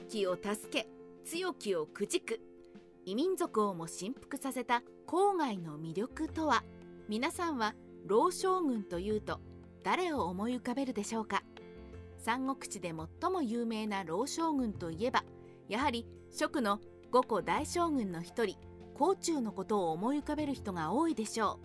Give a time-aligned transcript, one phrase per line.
[0.00, 0.88] きを助け
[1.24, 2.40] 強きをくじく。
[3.04, 6.62] 異民族をも振幅させた郊外の魅力とは
[7.08, 7.74] 皆さんは
[8.06, 9.40] 老将軍というと
[9.82, 11.42] 誰を思い浮かべるでしょうか。
[12.18, 15.24] 三国志で最も有名な老将軍といえば
[15.68, 16.78] やはり蜀の
[17.10, 18.56] 五個大将軍の一人
[18.94, 21.58] 甲冑のことを思い浮かべる人が多いでしょ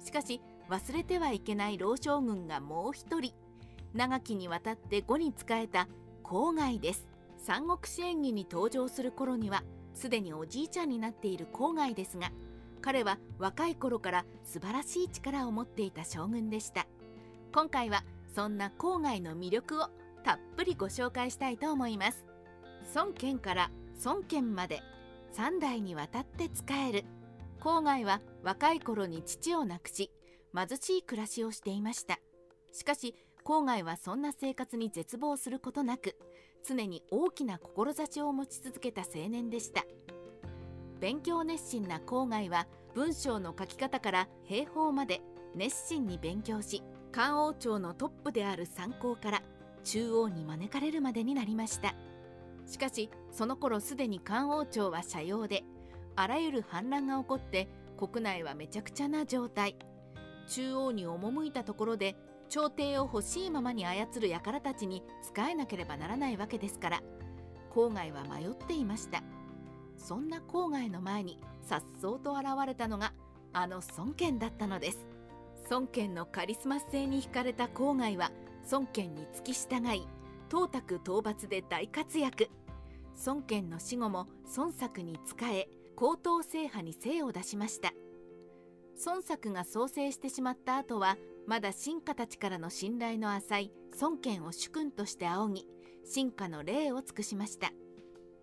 [0.00, 0.04] う。
[0.04, 3.32] しかし忘れてはいけない老将軍がもう一人
[3.94, 5.88] 長きにわたって呉に仕えた
[6.24, 7.13] 郊外です。
[7.46, 12.32] 三国志演義に登場する頃にはすでにおじいちゃんになっている郊外ですが
[12.80, 16.86] 彼は若い頃から素晴らしい力を持っていた将軍でした。
[17.52, 18.02] 今回は
[18.34, 19.88] そんな郊外の魅力を
[20.22, 22.26] たっぷりご紹介したいと思います。
[22.94, 23.70] 孫権から
[24.04, 24.82] 孫権まで
[25.34, 27.04] 3代にわたって仕える。
[27.60, 30.10] 郊外は若い頃に父を亡くし
[30.54, 32.18] 貧しい暮らしをしていました。
[32.72, 36.16] しかし郊外はそんな生活に絶望することなく
[36.66, 39.84] 常に大きな志を持ち続けた青年でした。
[40.98, 45.20] 勉強熱心な郊外は文章の書き方から兵法まで
[45.54, 49.42] 熱心に勉強し漢王朝のトップである参考から
[49.84, 51.94] 中央に招かれるまでになりました。
[52.66, 55.64] しかしその頃すでに漢王朝は斜陽で
[56.16, 59.76] あらゆる反乱が起こって国内はめちゃくちゃな状態。
[60.46, 62.16] 中央に赴いたところで
[62.54, 67.02] 朝廷を欲しいままに操る輩たちに仕えなければならないわけですから。
[67.74, 69.24] 郊外は迷っていました。
[69.98, 73.12] そんな郊外の前にさっそうと現れたのが
[73.52, 75.04] あの孫権だったのです。
[75.68, 78.30] 孫権のカリスマ性に惹かれた郊外は
[78.70, 80.06] 孫権に付き従い
[80.48, 82.50] 董卓討伐で大活躍。
[83.26, 87.92] 孫権の死後も孫作に仕え高等制覇に精を出しました。
[89.04, 91.16] 孫作が創生してしまった後は
[91.46, 95.66] まだ進化たちからの信頼の浅い孫権を主君として仰ぎ
[96.04, 97.72] 進化の礼を尽くしました。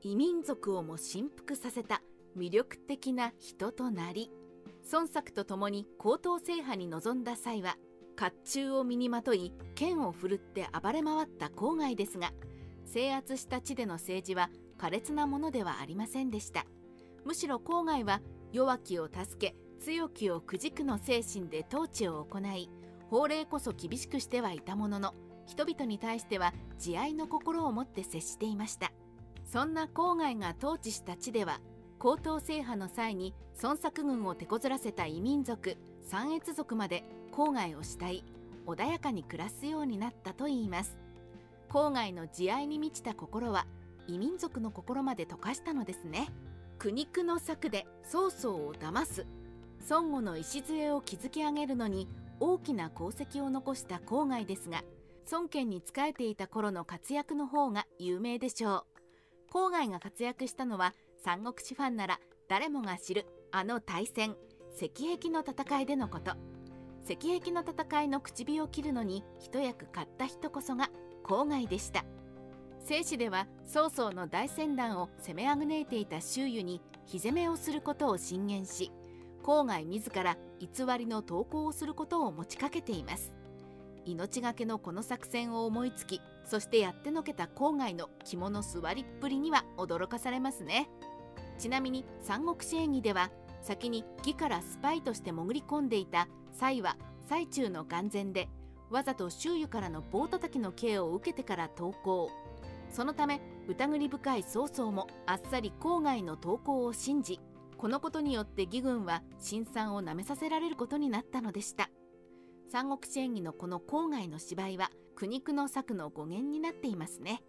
[0.03, 2.01] 異民族をも振幅させた
[2.35, 4.31] 魅力的な人となり
[4.91, 7.77] 孫作と共に高等制覇に臨んだ際は
[8.19, 12.31] 甲冑を身にまとい剣を振るって暴れ回った郊外ですが
[12.85, 14.49] 制圧した地での政治は
[14.79, 16.65] 苛烈なものではありませんでした。
[17.23, 18.21] むしろ郊外は
[18.51, 22.69] 弱きを助け強きをくじくの精神で統治を行い
[23.09, 25.15] 法令こそ厳しくしてはいたものの
[25.47, 28.91] 人々に対しては慈愛の心を持って接していました。
[29.43, 31.59] そんな郊外が統治した地では
[31.97, 33.33] 高等制覇の際に
[33.63, 38.23] 孫作軍を手こずらせた異民族三越族まで郊外を慕い
[38.67, 40.95] 穏やかに暮らすようになったといいます。
[41.69, 43.65] 郊外の慈愛に満ちた心は
[44.07, 46.27] 異民族の心まで溶かしたのですね。
[46.77, 49.25] 苦肉の策で曹操を騙す。
[49.89, 52.07] 孫悟の礎を築き上げるのに
[52.39, 54.83] 大きな功績を残した郊外ですが
[55.31, 58.83] 孫権に仕えていた頃の活躍の方が有名でしょう。
[59.53, 60.93] 郊外が活躍したのは
[61.23, 64.35] 三国志ファンなら誰もが知るあの大戦
[64.75, 66.33] 石壁の戦いでのこと。
[67.03, 70.89] 石壁の戦いの口火を切るのに一役買った人こそが
[71.23, 72.05] 郊外でした。
[72.85, 78.91] 正史では曹操の大船団を攻めあぐねいていた周囲に火攻めをすることを進言し
[79.41, 83.33] 郊外自ら偽りの投稿をすることを持ちかけています。
[84.05, 90.89] 命がけのこの作戦を思いつきそしてやってのけた郊外の肝の座りっぷりには驚かされますね。
[91.59, 93.29] ちなみに三国志演義では
[93.61, 96.97] 先に義からスパイとして潜り込んでいた蔡は
[97.29, 98.49] 最中の眼前で
[98.89, 102.31] わざと周囲からの棒叩きの刑を受けてから投降
[102.89, 107.39] そのため疑り深い曹操もあっさり郊外の投稿を信じ
[107.81, 111.89] このことによって義軍は辛酸をなめさせられることになったのでした。
[112.71, 117.41] 三国志演義のこの郊外の芝居は苦肉の策の語源になっていますね。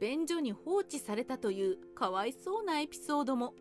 [0.00, 3.52] 便所に放置されたというかわいそうなエピソードも。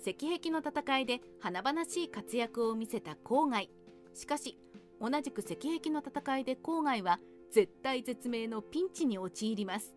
[0.00, 3.70] 石壁の戦いで華々しい活躍を見せた郊外。
[4.14, 4.58] しかし
[5.00, 7.20] 同じく石壁の戦いで郊外は
[7.52, 9.94] 絶対絶命のピンチに陥ります。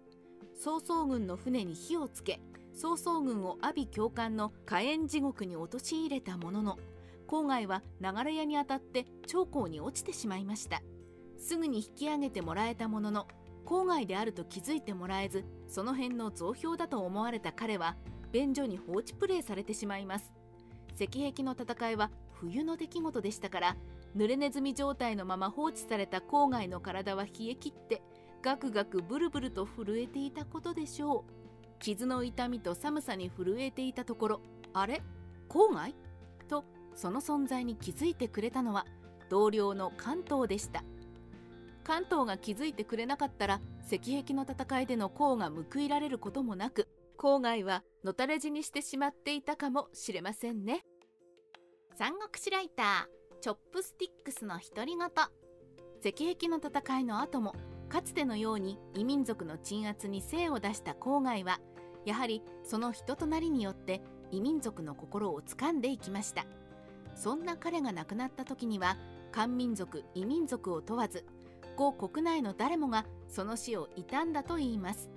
[0.53, 2.39] 曹操軍の船に火をつけ
[2.73, 6.79] 曹操軍を阿鼻教官の火炎地獄に陥れたものの
[7.27, 10.81] 郊外は流れ屋に当たって長江に落ちてしまいました。
[11.37, 13.27] すぐに引き上げてもらえたものの
[13.65, 17.95] 郊外であると気づいてもらえずその辺の増票だと思われた彼は
[18.31, 20.33] 便所に放置プレイされてしまいます。
[20.95, 23.77] 石壁の戦いは冬の出来事でしたから
[24.15, 28.01] 濡れネズミ状態のまま放置された郊外の体は冷え切って
[28.41, 31.43] ガクガクブルブルと震えていたことでしょう。
[31.83, 34.41] 傷の痛みと寒さに震えていたところ
[34.71, 35.03] あれ？
[35.50, 35.94] 郊外
[36.47, 36.63] と
[36.95, 38.85] その存在に気づいてくれたのは
[39.30, 40.81] 同僚の関東でした。
[41.83, 46.88] 関東が気づいてくれなかったら石壁の戦いでの功が報いられることもなく
[47.18, 50.85] 郊外はのたれ死にしてしまっていたかもしれませんね。
[51.97, 55.09] 三国志ライターチョップスティックスの独り言。
[56.01, 57.53] 石壁の戦いの後も
[57.89, 61.59] かつてのように異民族の鎮圧に精を出した郊外は
[62.05, 64.01] やはりその人となりによって
[64.31, 66.45] 異民族の心を掴んでいきました。
[67.15, 68.97] そんな彼が亡くなった時には
[69.31, 71.25] 漢民族異民族を問わず
[71.75, 75.12] 呉国内の誰もがその死を悼んだといいます。